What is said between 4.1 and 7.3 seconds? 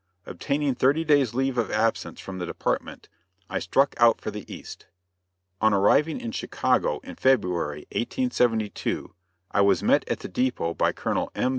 for the East. On arriving in Chicago, in